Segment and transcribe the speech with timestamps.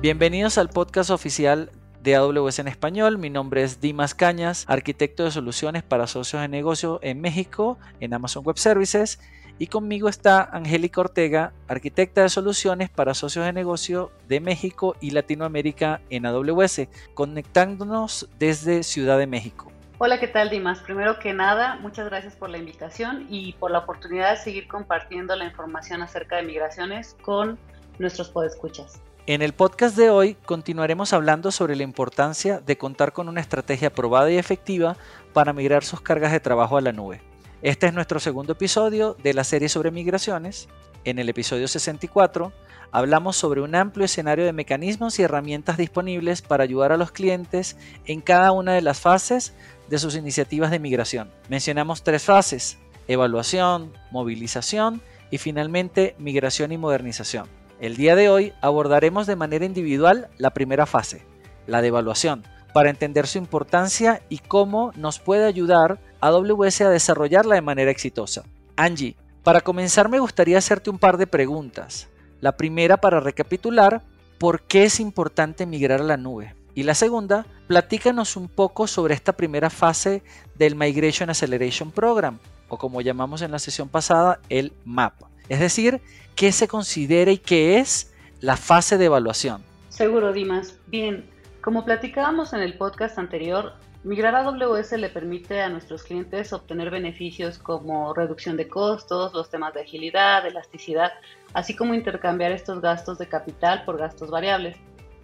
[0.00, 1.72] Bienvenidos al podcast oficial
[2.02, 3.18] de AWS en español.
[3.18, 8.14] Mi nombre es Dimas Cañas, arquitecto de soluciones para socios de negocio en México, en
[8.14, 9.18] Amazon Web Services.
[9.58, 15.10] Y conmigo está Angélica Ortega, arquitecta de soluciones para socios de negocio de México y
[15.10, 16.82] Latinoamérica en AWS,
[17.14, 19.72] conectándonos desde Ciudad de México.
[19.98, 20.78] Hola, ¿qué tal Dimas?
[20.78, 25.34] Primero que nada, muchas gracias por la invitación y por la oportunidad de seguir compartiendo
[25.34, 27.58] la información acerca de migraciones con
[27.98, 29.00] nuestros podescuchas.
[29.28, 33.92] En el podcast de hoy continuaremos hablando sobre la importancia de contar con una estrategia
[33.92, 34.96] probada y efectiva
[35.34, 37.20] para migrar sus cargas de trabajo a la nube.
[37.60, 40.70] Este es nuestro segundo episodio de la serie sobre migraciones.
[41.04, 42.54] En el episodio 64
[42.90, 47.76] hablamos sobre un amplio escenario de mecanismos y herramientas disponibles para ayudar a los clientes
[48.06, 49.52] en cada una de las fases
[49.90, 51.30] de sus iniciativas de migración.
[51.50, 57.57] Mencionamos tres fases, evaluación, movilización y finalmente migración y modernización.
[57.80, 61.22] El día de hoy abordaremos de manera individual la primera fase,
[61.68, 62.42] la de evaluación,
[62.74, 68.42] para entender su importancia y cómo nos puede ayudar AWS a desarrollarla de manera exitosa.
[68.74, 72.08] Angie, para comenzar me gustaría hacerte un par de preguntas.
[72.40, 74.02] La primera para recapitular,
[74.38, 76.56] ¿por qué es importante migrar a la nube?
[76.74, 80.24] Y la segunda, platícanos un poco sobre esta primera fase
[80.56, 82.38] del Migration Acceleration Program,
[82.68, 85.14] o como llamamos en la sesión pasada, el MAP.
[85.48, 86.00] Es decir,
[86.36, 89.62] qué se considera y qué es la fase de evaluación.
[89.88, 90.78] Seguro, Dimas.
[90.86, 91.28] Bien,
[91.62, 96.90] como platicábamos en el podcast anterior, migrar a AWS le permite a nuestros clientes obtener
[96.90, 101.12] beneficios como reducción de costos, los temas de agilidad, elasticidad,
[101.52, 104.76] así como intercambiar estos gastos de capital por gastos variables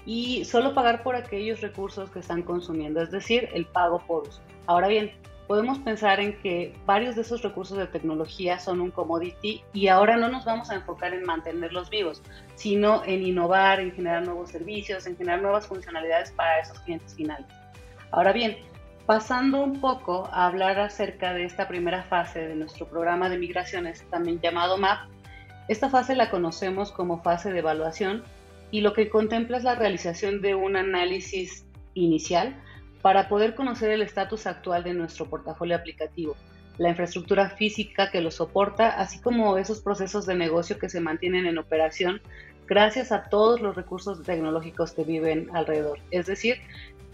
[0.07, 4.41] y solo pagar por aquellos recursos que están consumiendo, es decir, el pago por uso.
[4.67, 5.13] Ahora bien,
[5.47, 10.17] podemos pensar en que varios de esos recursos de tecnología son un commodity y ahora
[10.17, 12.23] no nos vamos a enfocar en mantenerlos vivos,
[12.55, 17.47] sino en innovar, en generar nuevos servicios, en generar nuevas funcionalidades para esos clientes finales.
[18.11, 18.57] Ahora bien,
[19.07, 24.05] pasando un poco a hablar acerca de esta primera fase de nuestro programa de migraciones,
[24.11, 25.11] también llamado MAP,
[25.69, 28.23] esta fase la conocemos como fase de evaluación
[28.71, 32.57] y lo que contempla es la realización de un análisis inicial
[33.05, 36.37] para poder conocer el estatus actual de nuestro portafolio aplicativo,
[36.79, 41.45] la infraestructura física que lo soporta, así como esos procesos de negocio que se mantienen
[41.45, 42.23] en operación
[42.67, 45.99] gracias a todos los recursos tecnológicos que viven alrededor.
[46.11, 46.57] Es decir,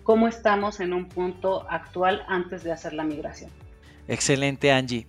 [0.04, 3.50] cómo estamos en un punto actual antes de hacer la migración.
[4.06, 5.08] Excelente, Angie.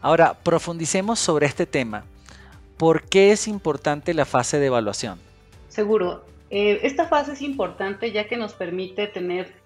[0.00, 2.04] Ahora, profundicemos sobre este tema.
[2.78, 5.18] ¿Por qué es importante la fase de evaluación?
[5.68, 6.24] Seguro.
[6.48, 9.61] Eh, esta fase es importante ya que nos permite tener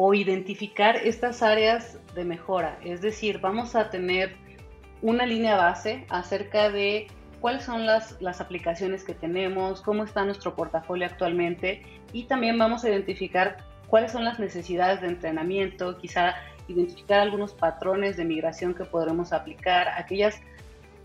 [0.00, 2.78] o identificar estas áreas de mejora.
[2.84, 4.36] Es decir, vamos a tener
[5.02, 7.08] una línea base acerca de
[7.40, 11.82] cuáles son las, las, aplicaciones que tenemos, cómo está nuestro portafolio actualmente
[12.12, 13.56] y también vamos a identificar
[13.88, 16.36] cuáles son las necesidades de entrenamiento, quizá
[16.68, 20.40] identificar algunos patrones de migración que podremos aplicar, aquellas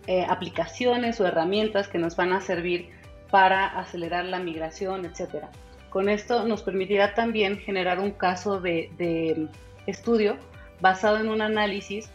[0.06, 2.92] eh, aplicaciones o herramientas que nos van a servir
[3.31, 5.50] para acelerar la migración, etcétera.
[5.94, 9.48] Con esto nos permitirá también generar un caso de,
[9.86, 10.38] estudio
[10.81, 12.09] basado en un análisis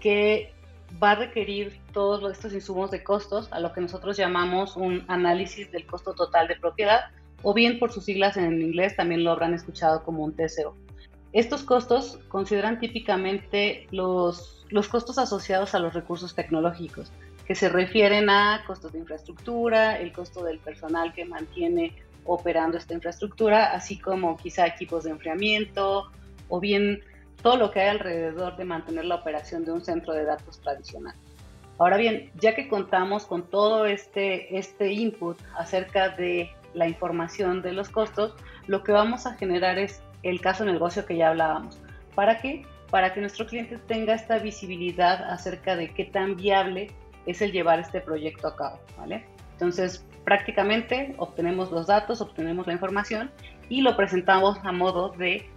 [0.00, 0.54] que
[1.02, 5.70] va a requerir todos estos insumos de costos, a lo que nosotros llamamos un análisis
[5.70, 7.00] del costo total de propiedad,
[7.42, 10.74] o bien por sus siglas en inglés también lo habrán escuchado como un TCO.
[11.34, 17.12] Estos costos consideran típicamente los, los costos asociados a los recursos tecnológicos,
[17.46, 21.94] que se refieren a costos de infraestructura, el costo del personal que mantiene
[22.28, 26.10] operando esta infraestructura, así como quizá equipos de enfriamiento
[26.48, 27.00] o bien
[27.42, 31.14] todo lo que hay alrededor de mantener la operación de un centro de datos tradicional.
[31.78, 37.72] Ahora bien, ya que contamos con todo este, este input acerca de la información de
[37.72, 38.34] los costos,
[38.66, 41.80] lo que vamos a generar es el caso negocio que ya hablábamos.
[42.14, 42.66] ¿Para qué?
[42.90, 46.90] Para que nuestro cliente tenga esta visibilidad acerca de qué tan viable
[47.26, 49.24] es el llevar este proyecto a cabo, ¿vale?
[49.52, 53.30] Entonces, prácticamente obtenemos los datos, obtenemos la información
[53.70, 55.48] y lo presentamos a modo de,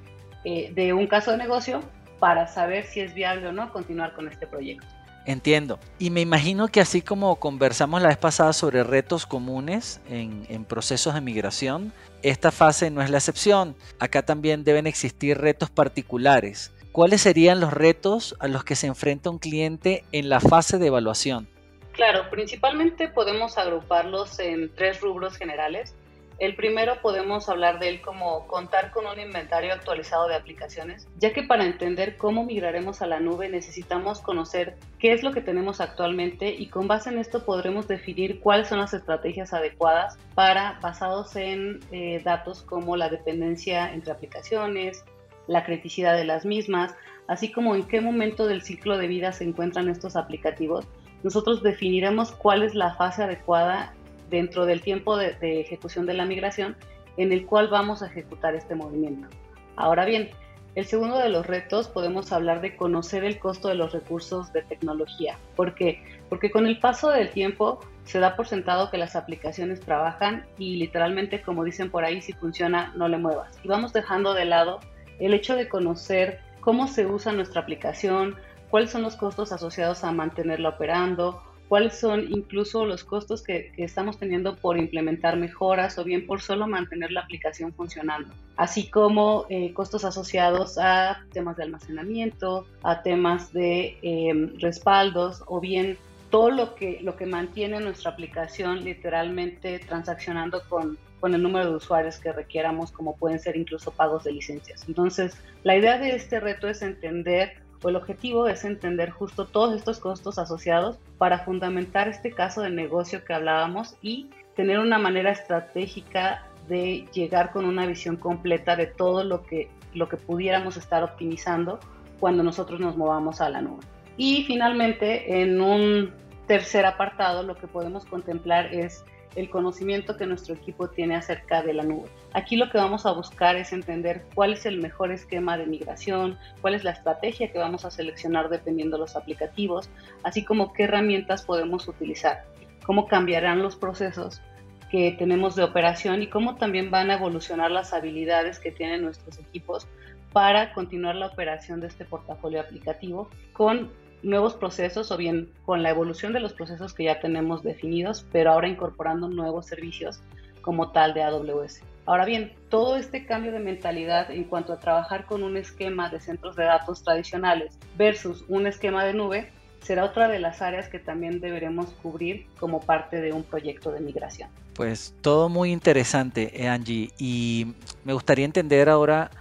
[0.46, 1.82] eh, de un caso de negocio
[2.20, 4.88] para saber si es viable o no continuar con este proyecto.
[5.26, 5.78] Entiendo.
[6.00, 10.64] Y me imagino que así como conversamos la vez pasada sobre retos comunes en, en,
[10.64, 11.92] procesos de migración,
[12.24, 13.76] esta fase no es la excepción.
[14.00, 16.72] Acá también deben existir retos particulares.
[16.94, 20.88] ¿Cuáles serían los retos a los que se enfrenta un cliente en la fase de
[20.88, 21.51] evaluación?
[21.94, 25.94] Claro, principalmente podemos agruparlos en tres rubros generales.
[26.40, 31.34] El primero podemos hablar de él como contar con un inventario actualizado de aplicaciones, ya
[31.34, 35.82] que para entender cómo migraremos a la nube necesitamos conocer qué es lo que tenemos
[35.82, 41.36] actualmente y con base en esto podremos definir cuáles son las estrategias adecuadas para, basados
[41.36, 45.06] en eh, datos como la dependencia entre aplicaciones,
[45.46, 46.96] la criticidad de las mismas,
[47.28, 50.88] así como en qué momento del ciclo de vida se encuentran estos aplicativos,
[51.24, 53.94] nosotros definiremos cuál es la fase adecuada
[54.30, 56.76] dentro del tiempo de, ejecución de la migración
[57.18, 59.28] en el cual vamos a ejecutar este movimiento.
[59.76, 60.30] Ahora bien,
[60.74, 64.62] el segundo de los retos podemos hablar de conocer el costo de los recursos de
[64.64, 65.38] tecnología.
[65.56, 66.02] ¿Por qué?
[66.30, 70.78] Porque con el paso del tiempo se da por sentado que las aplicaciones trabajan y
[70.78, 73.60] literalmente, como dicen por ahí, si funciona, no le muevas.
[73.64, 74.80] Y vamos dejando de lado
[75.20, 78.38] el hecho de conocer cómo se usa nuestra aplicación,
[78.72, 84.18] cuáles son los costos asociados a mantenerla operando, cuáles son incluso los costos que, estamos
[84.18, 89.74] teniendo por implementar mejoras o bien por solo mantener la aplicación funcionando, así como eh,
[89.74, 95.98] costos asociados a temas de almacenamiento, a temas de em, respaldos o bien
[96.30, 101.76] todo lo que, lo que mantiene nuestra aplicación literalmente transaccionando con, con el número de
[101.76, 104.86] usuarios que requieramos, como pueden ser incluso pagos de licencias.
[104.88, 110.00] Entonces, la idea de este reto es entender el objetivo es entender justo todos estos
[110.00, 116.46] costos asociados para fundamentar este caso de negocio que hablábamos y tener una manera estratégica
[116.68, 121.80] de llegar con una visión completa de todo lo que, lo que pudiéramos estar optimizando
[122.20, 123.84] cuando nosotros nos movamos a la nube.
[124.18, 126.14] Y finalmente, en un
[126.46, 129.04] tercer apartado, lo que podemos contemplar es
[129.36, 132.10] el conocimiento que nuestro equipo tiene acerca de la nube.
[132.34, 136.38] Aquí lo que vamos a buscar es entender cuál es el mejor esquema de migración,
[136.62, 139.90] cuál es la estrategia que vamos a seleccionar dependiendo de los aplicativos,
[140.24, 142.44] así como qué herramientas podemos utilizar,
[142.86, 144.42] cómo cambiarán los procesos
[144.90, 149.40] que tenemos de operación y cómo también van a evolucionar las habilidades que tienen nuestros
[149.40, 149.88] equipos
[150.34, 153.92] para continuar la operación de este portafolio aplicativo con
[154.24, 158.52] nuevos procesos o bien con la evolución de los procesos que ya tenemos definidos, pero
[158.52, 160.22] ahora incorporando nuevos servicios
[160.62, 161.82] como tal de AWS.
[162.06, 166.20] Ahora bien, todo este cambio de mentalidad en cuanto a trabajar con un esquema de
[166.20, 169.52] centros de datos tradicionales versus un esquema de nube
[169.82, 174.00] será otra de las áreas que también deberemos cubrir como parte de un proyecto de
[174.00, 174.50] migración.
[174.74, 177.74] Pues todo muy interesante, Angie, y
[178.04, 179.32] me gustaría entender ahora,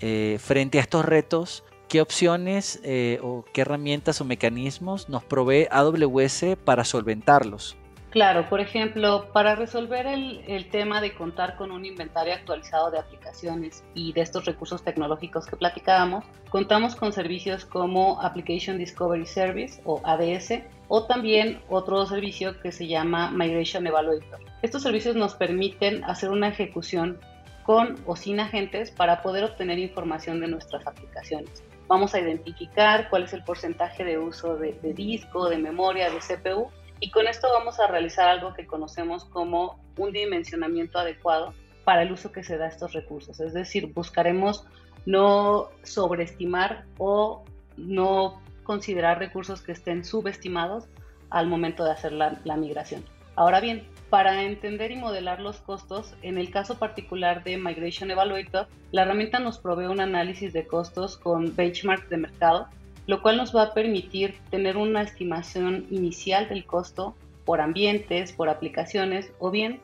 [0.00, 5.68] eh, frente a estos retos, ¿Qué opciones eh, o qué herramientas o mecanismos nos provee
[5.70, 7.76] AWS para solventarlos?
[8.10, 13.84] Claro, por ejemplo, para resolver el, tema de contar con un inventario actualizado de aplicaciones
[13.94, 20.00] y de estos recursos tecnológicos que platicábamos, contamos con servicios como Application Discovery Service o
[20.02, 24.40] ADS o también otro servicio que se llama Migration Evaluator.
[24.62, 27.20] Estos servicios nos permiten hacer una ejecución
[27.64, 31.62] con o sin agentes para poder obtener información de nuestras aplicaciones.
[31.88, 36.68] Vamos a identificar cuál es el porcentaje de uso de, disco, de memoria, de CPU
[36.98, 41.54] y con esto vamos a realizar algo que conocemos como un dimensionamiento adecuado
[41.84, 43.38] para el uso que se da a estos recursos.
[43.40, 44.66] Es decir, buscaremos
[45.04, 47.44] no sobreestimar o
[47.76, 50.88] no considerar recursos que estén subestimados
[51.30, 53.04] al momento de hacer la, migración.
[53.36, 58.66] Ahora bien, para entender y modelar los costos, en el caso particular de Migration Evaluator,
[58.92, 62.68] la herramienta nos provee un análisis de costos con benchmarks de mercado,
[63.06, 68.48] lo cual nos va a permitir tener una estimación inicial del costo por ambientes, por
[68.48, 69.80] aplicaciones o bien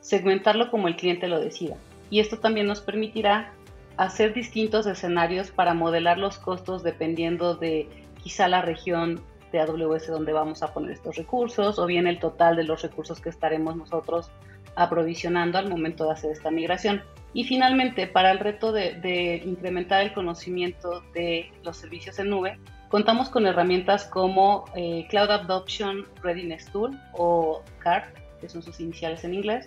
[0.00, 1.76] segmentarlo como el cliente lo decida.
[2.10, 3.52] Y esto también nos permitirá
[3.96, 7.88] hacer distintos escenarios para modelar los costos dependiendo de
[8.22, 9.20] quizá la región
[9.56, 13.20] de AWS donde vamos a poner estos recursos o bien el total de los recursos
[13.20, 14.30] que estaremos nosotros
[14.74, 17.02] aprovisionando al momento de hacer esta migración.
[17.32, 22.58] Y finalmente, para el reto de, incrementar el conocimiento de los servicios en nube,
[22.88, 28.06] contamos con herramientas como eh, Cloud Adoption Readiness Tool o CART,
[28.40, 29.66] que son sus iniciales en inglés,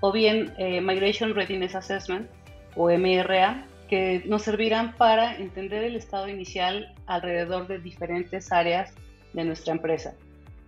[0.00, 2.28] o bien eh, Migration Readiness Assessment
[2.74, 8.92] o MRA, que nos servirán para entender el estado inicial alrededor de diferentes áreas
[9.36, 10.14] de nuestra empresa.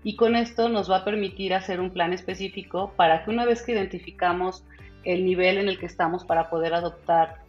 [0.05, 3.63] Y con esto nos va a permitir hacer un plan específico para que una vez
[3.63, 4.63] que identificamos
[5.05, 7.43] el nivel en el que estamos para poder adoptar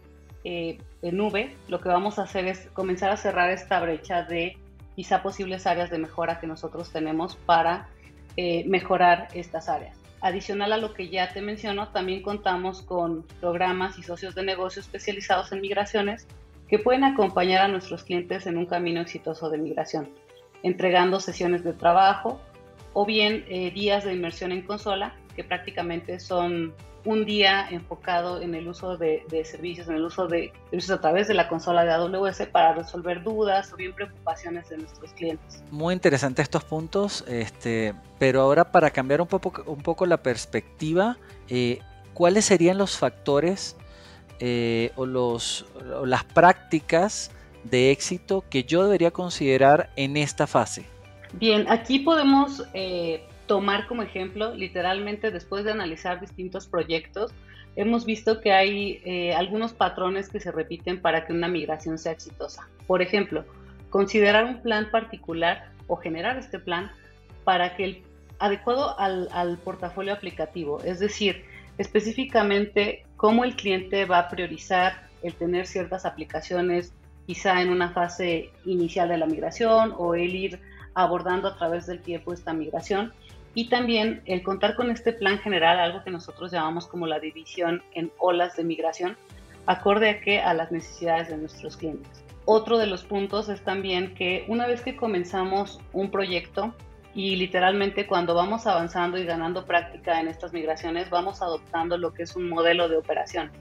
[0.43, 4.57] eh, en nube, lo que vamos a hacer es comenzar a cerrar esta brecha de
[4.95, 7.89] quizá posibles áreas de mejora que nosotros tenemos para
[8.35, 9.97] eh, mejorar estas áreas.
[10.21, 14.81] Adicional a lo que ya te menciono, también contamos con programas y socios de negocio
[14.81, 16.27] especializados en migraciones
[16.67, 20.09] que pueden acompañar a nuestros clientes en un camino exitoso de migración
[20.63, 22.39] entregando sesiones de trabajo
[22.93, 26.73] o bien eh, días de inmersión en consola, que prácticamente son
[27.05, 31.27] un día enfocado en el uso de, servicios, en el uso de servicios a través
[31.27, 35.63] de la consola de AWS para resolver dudas o bien preocupaciones de nuestros clientes.
[35.71, 41.17] Muy interesante estos puntos, este, pero ahora para cambiar un poco, un poco la perspectiva,
[41.47, 41.79] eh,
[42.13, 43.77] ¿cuáles serían los factores
[44.39, 47.31] eh, o, los, o las prácticas
[47.63, 50.85] de éxito que yo debería considerar en esta fase?
[51.33, 57.31] Bien, aquí podemos eh, tomar como ejemplo, literalmente después de analizar distintos proyectos,
[57.75, 62.11] hemos visto que hay eh, algunos patrones que se repiten para que una migración sea
[62.11, 62.67] exitosa.
[62.87, 63.45] Por ejemplo,
[63.89, 66.91] considerar un plan particular o generar este plan
[67.43, 68.03] para que el
[68.39, 71.43] adecuado al, al portafolio aplicativo, es decir,
[71.77, 76.93] específicamente cómo el cliente va a priorizar el tener ciertas aplicaciones
[77.29, 80.59] quizá en una fase inicial de la migración o el ir
[80.95, 83.13] abordando a través del tiempo esta migración
[83.53, 87.83] y también el contar con este plan general, algo que nosotros llamamos como la división
[87.93, 89.15] en olas de migración,
[89.67, 92.25] acorde a que a las necesidades de nuestros clientes.
[92.45, 96.73] Otro de los puntos es también que una vez que comenzamos un proyecto
[97.13, 102.23] y literalmente cuando vamos avanzando y ganando práctica en estas migraciones, vamos adoptando lo que
[102.23, 103.51] es un modelo de operación.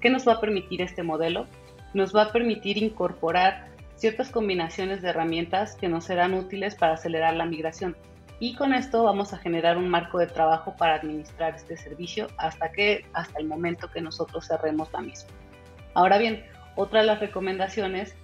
[0.00, 1.46] ¿Qué nos va a permitir este modelo?
[1.94, 7.34] Nos va a permitir incorporar ciertas combinaciones de herramientas que nos serán útiles para acelerar
[7.34, 7.96] la migración.
[8.40, 12.70] Y con esto vamos a generar un marco de trabajo para administrar este servicio hasta
[12.70, 15.30] que hasta el momento que nosotros cerremos la misma.
[15.94, 16.44] Ahora bien,
[16.76, 18.14] otra de las recomendaciones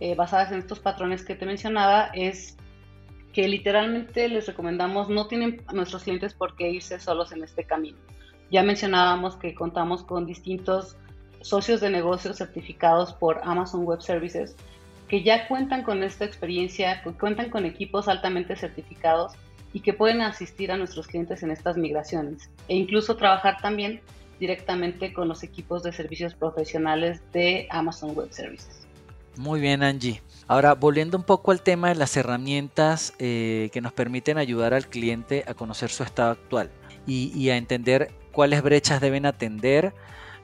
[0.00, 2.56] eh, basadas en estos patrones que te mencionaba es
[3.34, 7.98] que literalmente les recomendamos no tienen nuestros clientes por qué irse solos en este camino.
[8.50, 10.96] Ya mencionábamos que contamos con distintos
[11.40, 14.56] socios de negocios certificados por Amazon Web Services
[15.08, 19.32] que ya cuentan con esta experiencia, que cuentan con equipos altamente certificados
[19.72, 24.00] y que pueden asistir a nuestros clientes en estas migraciones e incluso trabajar también
[24.38, 28.86] directamente con los equipos de servicios profesionales de Amazon Web Services.
[29.36, 30.20] Muy bien, Angie.
[30.46, 34.88] Ahora, volviendo un poco al tema de las herramientas eh, que nos permiten ayudar al
[34.88, 36.70] cliente a conocer su estado actual
[37.06, 39.94] y, a entender cuáles brechas deben atender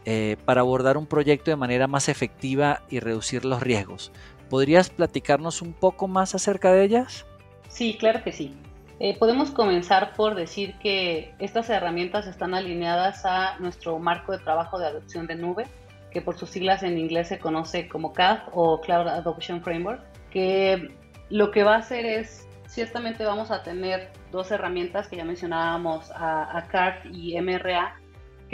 [0.05, 4.13] eh, para abordar un proyecto de manera más efectiva y reducir los riesgos.
[4.51, 7.27] ¿Podrías platicarnos un poco más acerca de ellas?
[7.69, 8.55] Sí, claro que sí.
[9.01, 14.79] Eh, podemos comenzar por decir que estas herramientas están alineadas a nuestro marco de trabajo
[14.79, 15.67] de adopción de nube,
[16.11, 20.95] que por sus siglas en inglés se conoce como CAD o Cloud Adoption Framework, que
[21.29, 26.11] lo que va a hacer es, ciertamente vamos a tener dos herramientas que ya mencionábamos,
[26.13, 27.97] a, a CART y MRA,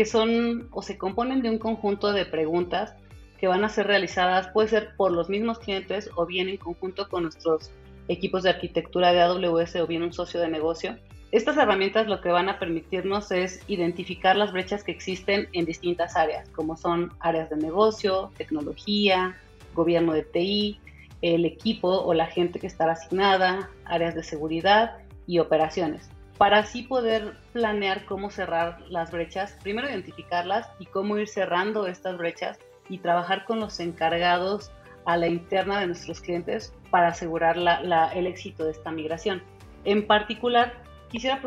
[0.00, 2.94] que son o se componen de un conjunto de preguntas
[3.38, 7.06] que van a ser realizadas, puede ser por los mismos clientes o bien en conjunto
[7.10, 7.70] con nuestros
[8.08, 10.96] equipos de arquitectura de AWS o bien un socio de negocio.
[11.32, 16.16] Estas herramientas lo que van a permitirnos es identificar las brechas que existen en distintas
[16.16, 19.36] áreas, como son áreas de negocio, tecnología,
[19.74, 20.80] gobierno de TI,
[21.20, 26.08] el equipo o la gente que estará asignada, áreas de seguridad y operaciones.
[26.40, 32.16] Para así poder planear cómo cerrar las brechas, primero identificarlas y cómo ir cerrando estas
[32.16, 34.72] brechas y trabajar con los encargados
[35.04, 39.42] a la interna de nuestros clientes para asegurar el éxito de esta migración.
[39.84, 41.42] En particular, quisiera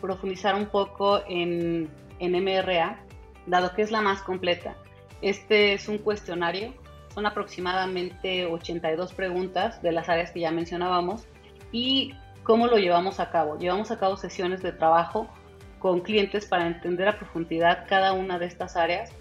[0.00, 2.98] profundizar un poco en, en MRA,
[3.44, 4.74] dado que es la más completa.
[5.20, 6.72] Este es un cuestionario,
[7.12, 11.26] son aproximadamente 82 preguntas de las áreas que ya mencionábamos
[11.72, 12.14] y
[12.50, 13.56] cómo lo llevamos a cabo.
[13.60, 15.28] Llevamos a cabo sesiones de trabajo
[15.78, 19.12] con clientes para entender a profundidad cada una de estas áreas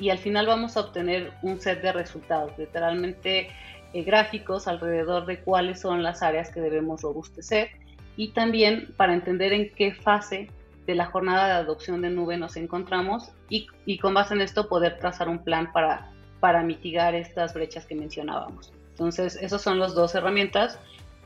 [0.00, 3.50] y al final vamos a obtener un set de resultados, literalmente
[3.92, 7.68] eh, gráficos alrededor de cuáles son las áreas que debemos robustecer
[8.16, 10.48] y también para entender en qué fase
[10.86, 14.66] de la jornada de adopción de nube nos encontramos y, y con base en esto
[14.66, 18.72] poder trazar un plan para, para mitigar estas brechas que mencionábamos.
[18.92, 20.78] Entonces, esas son las dos herramientas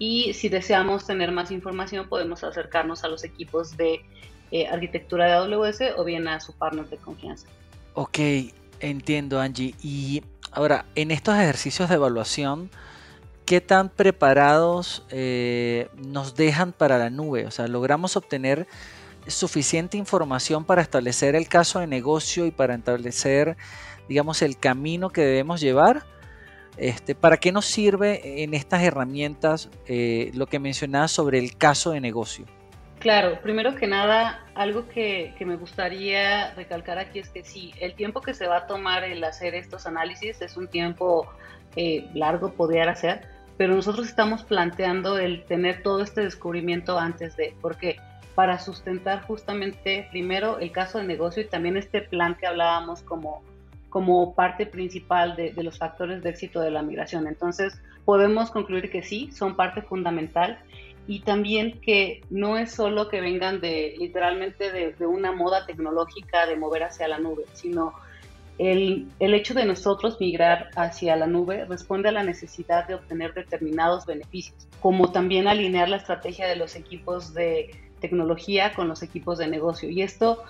[0.02, 4.00] y si deseamos tener más información podemos acercarnos a los equipos de
[4.50, 7.46] eh, arquitectura de AWS o bien a su partner de confianza.
[7.94, 8.18] Ok,
[8.82, 9.76] Entiendo, Angie.
[9.80, 12.68] Y ahora, en estos ejercicios de evaluación,
[13.46, 17.46] ¿qué tan preparados eh, nos dejan para la nube?
[17.46, 18.66] O sea, ¿logramos obtener
[19.28, 23.56] suficiente información para establecer el caso de negocio y para establecer,
[24.08, 26.04] digamos, el camino que debemos llevar?
[26.76, 31.90] Este, ¿Para qué nos sirve en estas herramientas eh, lo que mencionabas sobre el caso
[31.90, 32.46] de negocio?
[32.98, 38.20] Claro, primero que nada, algo que, me gustaría recalcar aquí es que sí, el tiempo
[38.20, 41.26] que se va a tomar el hacer estos análisis es un tiempo
[41.74, 43.26] eh, largo poder hacer,
[43.56, 47.96] pero nosotros estamos planteando el tener todo este descubrimiento antes de, ¿por qué?
[48.34, 53.42] para sustentar justamente primero el caso de negocio y también este plan que hablábamos como,
[53.92, 57.26] como parte principal de, de los factores de éxito de la migración.
[57.26, 60.58] Entonces, podemos concluir que sí, son parte fundamental
[61.06, 66.46] y también que no es solo que vengan de literalmente de, de, una moda tecnológica
[66.46, 67.92] de mover hacia la nube, sino
[68.56, 73.34] el, el, hecho de nosotros migrar hacia la nube responde a la necesidad de obtener
[73.34, 77.70] determinados beneficios, como también alinear la estrategia de los equipos de
[78.00, 79.90] tecnología con los equipos de negocio.
[79.90, 80.42] Y esto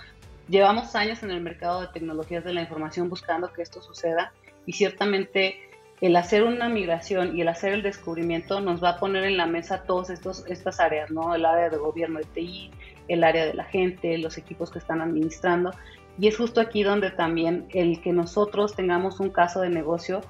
[0.52, 4.32] llevamos años en el mercado de tecnologías de la información buscando que esto suceda
[4.66, 5.56] y ciertamente
[6.02, 9.46] el hacer una migración y el hacer el descubrimiento nos va a poner en la
[9.46, 11.34] mesa todas estas áreas, ¿no?
[11.34, 12.70] El área de gobierno de TI,
[13.08, 15.70] el área de la gente, los equipos que están administrando.
[16.18, 20.20] Y es justo aquí donde también el que nosotros tengamos un caso de negocio,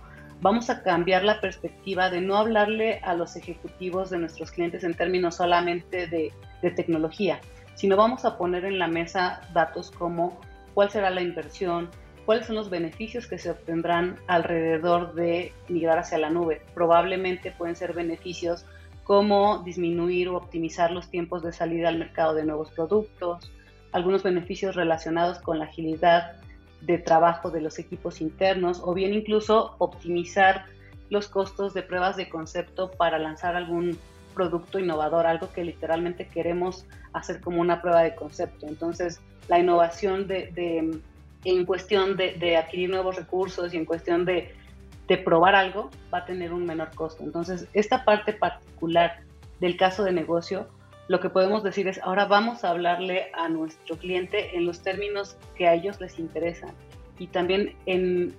[0.41, 4.95] vamos a cambiar la perspectiva de no hablarle a los ejecutivos de nuestros clientes en
[4.95, 7.41] términos solamente de, de tecnología,
[7.75, 10.39] sino vamos a poner en la mesa datos como
[10.75, 11.91] cuál será la inversión,
[12.25, 16.63] cuáles son los beneficios que se obtendrán alrededor de migrar hacia la nube.
[16.75, 18.65] Probablemente pueden ser beneficios
[19.05, 23.51] como disminuir o optimizar los tiempos de salida al mercado de nuevos productos,
[23.91, 26.37] algunos beneficios relacionados con la agilidad
[26.81, 30.67] de trabajo de los equipos internos o bien incluso optimizar
[31.11, 33.99] los costos de pruebas de concepto para lanzar algún
[34.33, 38.67] producto innovador, algo que literalmente queremos hacer como una prueba de concepto.
[38.67, 41.01] Entonces, la innovación de,
[41.45, 44.55] en cuestión de, adquirir nuevos recursos y en cuestión de,
[45.25, 47.23] probar algo, va a tener un menor costo.
[47.23, 49.21] Entonces, esta parte particular
[49.61, 50.69] del caso de negocio,
[51.09, 55.37] lo que podemos decir es, ahora vamos a hablarle a nuestro cliente en los términos
[55.55, 56.71] que a ellos les interesan
[57.19, 58.35] y también en,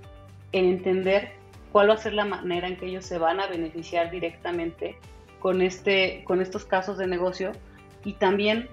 [0.51, 1.33] en entender
[1.71, 4.97] cuál va a ser la manera en que ellos se van a beneficiar directamente
[5.43, 7.51] con, este, con estos casos de negocio
[8.05, 8.69] y también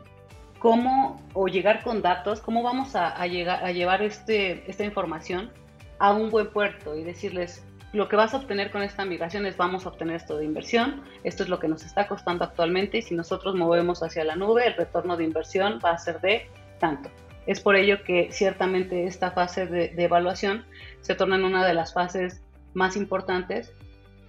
[0.60, 5.50] cómo, o llegar con datos, cómo vamos a, llegar, a llevar este, esta información
[5.98, 9.56] a un buen puerto y decirles, lo que vas a obtener con esta migración es
[9.56, 13.02] vamos a obtener esto de inversión, esto es lo que nos está costando actualmente y
[13.02, 16.46] si nosotros movemos hacia la nube, el retorno de inversión va a ser de
[16.78, 17.10] tanto.
[17.48, 20.64] Es por ello que ciertamente esta fase de, evaluación
[21.00, 23.72] se torna en una de las fases más importantes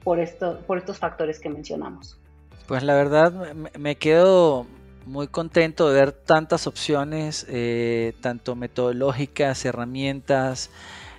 [0.04, 2.18] por, esto, por estos factores que mencionamos.
[2.68, 4.66] Pues la verdad me quedo
[5.06, 10.70] muy contento de ver tantas opciones, eh, tanto metodológicas, herramientas,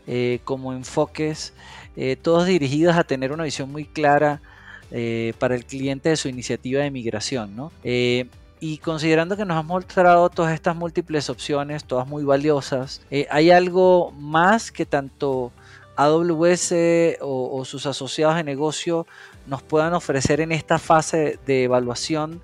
[0.07, 1.53] eh, como enfoques,
[1.97, 4.41] eh, todos dirigidos a tener una visión muy clara
[5.39, 7.57] para el cliente de su iniciativa de migración.
[7.57, 7.73] ¿no?
[7.83, 13.01] y considerando que nos han mostrado todas estas múltiples opciones, todas muy valiosas,
[13.31, 15.51] ¿hay algo más que tanto
[15.97, 16.75] AWS
[17.21, 19.07] o, sus asociados de negocio
[19.47, 22.43] nos puedan ofrecer en esta fase de evaluación?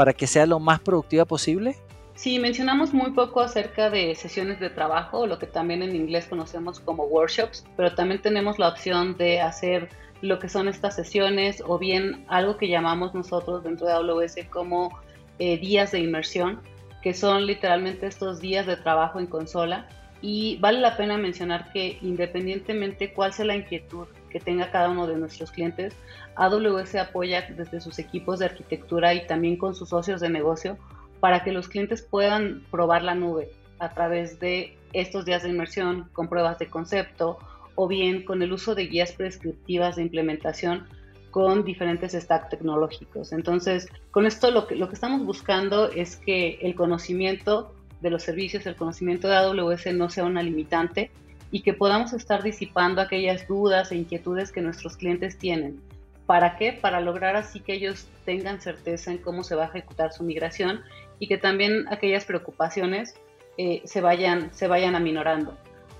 [0.00, 1.76] para que sea lo más productiva posible?
[2.14, 6.80] Sí, mencionamos muy poco acerca de sesiones de trabajo, lo que también en inglés conocemos
[6.80, 9.90] como workshops, pero también tenemos la opción de hacer
[10.22, 14.98] lo que son estas sesiones o bien algo que llamamos nosotros dentro de AWS como
[15.38, 16.60] eh, días de inmersión,
[17.02, 19.86] que son literalmente estos días de trabajo en consola.
[20.22, 25.06] Y vale la pena mencionar que independientemente cuál sea la inquietud que tenga cada uno
[25.06, 25.94] de nuestros clientes,
[26.36, 30.78] AWS apoya desde sus equipos de arquitectura y también con sus socios de negocio
[31.20, 36.08] para que los clientes puedan probar la nube a través de estos días de inmersión
[36.12, 37.38] con pruebas de concepto
[37.74, 40.86] o bien con el uso de guías prescriptivas de implementación
[41.30, 43.32] con diferentes stacks tecnológicos.
[43.32, 48.22] Entonces, con esto lo que, lo que estamos buscando es que el conocimiento de los
[48.22, 51.10] servicios, el conocimiento de AWS no sea una limitante,
[51.50, 55.80] y que podamos estar disipando aquellas dudas e inquietudes que nuestros clientes tienen.
[56.26, 56.72] ¿Para qué?
[56.72, 60.82] Para lograr así que ellos tengan certeza en cómo se va a ejecutar su migración
[61.18, 63.14] y que también aquellas preocupaciones
[63.58, 65.56] eh, se, vayan, se vayan aminorando.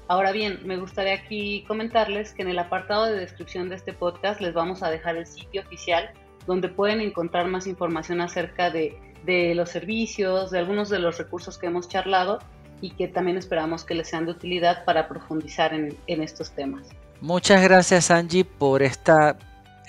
[0.07, 4.41] Ahora bien, me gustaría aquí comentarles que en el apartado de descripción de este podcast
[4.41, 6.11] les vamos a dejar el sitio oficial
[6.47, 11.59] donde pueden encontrar más información acerca de, de los servicios, de algunos de los recursos
[11.59, 12.39] que hemos charlado
[12.81, 16.89] y que también esperamos que les sean de utilidad para profundizar en, en estos temas.
[17.21, 19.37] Muchas gracias Angie por esta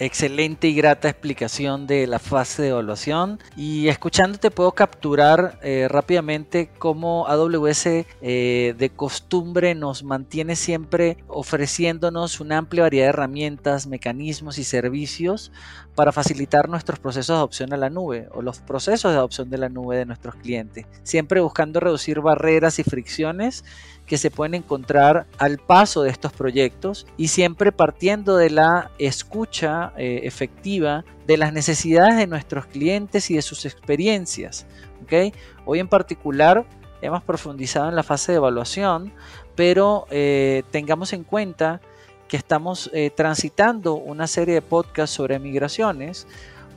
[0.01, 3.39] excelente y grata explicación de la fase de evaluación.
[3.55, 12.39] Y escuchándote puedo capturar eh, rápidamente cómo AWS eh, de costumbre nos mantiene siempre ofreciéndonos
[12.39, 15.51] una amplia variedad de herramientas, mecanismos y servicios
[15.93, 19.57] para facilitar nuestros procesos de adopción a la nube o los procesos de adopción de
[19.59, 23.63] la nube de nuestros clientes, siempre buscando reducir barreras y fricciones
[24.11, 29.93] que se pueden encontrar al paso de estos proyectos y siempre partiendo de la escucha
[29.95, 34.65] eh, efectiva de las necesidades de nuestros clientes y de sus experiencias.
[35.03, 35.33] ¿ok?
[35.65, 36.65] Hoy en particular
[37.01, 39.13] hemos profundizado en la fase de evaluación,
[39.55, 41.79] pero eh, tengamos en cuenta
[42.27, 46.27] que estamos eh, transitando una serie de podcasts sobre migraciones,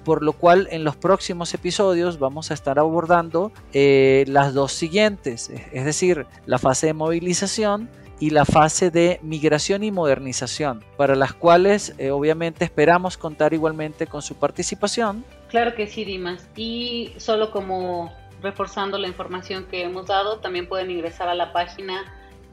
[0.04, 5.50] por lo cual en los próximos episodios vamos a estar abordando eh, las dos siguientes,
[5.72, 7.88] es decir, la fase de movilización
[8.20, 14.22] y la fase de migración y modernización, para las cuales obviamente esperamos contar igualmente con
[14.22, 15.24] su participación.
[15.48, 16.46] Claro que sí, Dimas.
[16.54, 22.04] Y solo como reforzando la información que hemos dado, también pueden ingresar a la página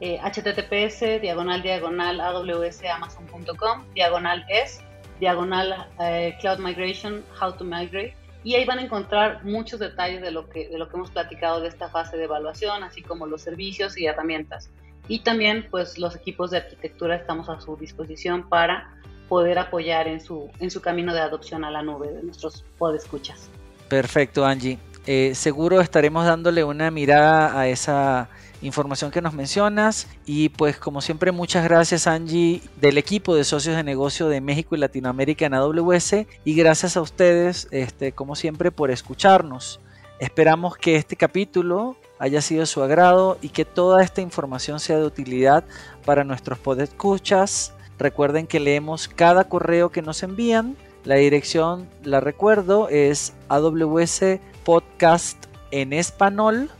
[0.02, 4.80] https eh, diagonal diagonal amazon.com diagonal es
[5.22, 8.14] diagonal eh, cloud migration how to migrate.
[8.42, 11.60] Y ahí van a encontrar muchos detalles de lo que de lo que hemos platicado
[11.60, 14.68] de esta fase de evaluación así como los servicios y herramientas.
[15.06, 18.94] Y también pues los equipos de arquitectura estamos a su disposición para
[19.28, 23.48] poder apoyar en su en su camino de adopción a la nube de nuestros podescuchas.
[23.88, 24.78] Perfecto Angie.
[25.06, 28.28] Eh, seguro estaremos dándole una mirada a esa
[28.62, 33.76] información que nos mencionas y pues como siempre muchas gracias Angie del equipo de socios
[33.76, 38.70] de negocio de México y Latinoamérica en AWS y gracias a ustedes este, como siempre
[38.70, 39.80] por escucharnos.
[40.18, 44.98] Esperamos que este capítulo haya sido de su agrado y que toda esta información sea
[44.98, 45.64] de utilidad
[46.04, 47.74] para nuestros podescuchas.
[47.98, 50.76] Recuerden que leemos cada correo que nos envían.
[51.04, 56.70] La dirección, la recuerdo, es AWS podcast en español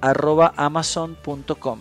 [0.00, 1.78] amazon.com.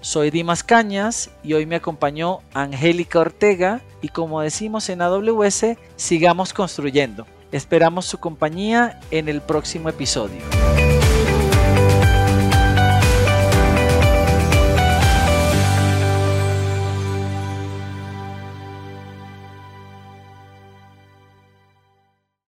[0.00, 6.52] Soy Dimas Cañas y hoy me acompañó Angélica Ortega y como decimos en AWS, sigamos
[6.52, 7.26] construyendo.
[7.52, 10.40] Esperamos su compañía en el próximo episodio.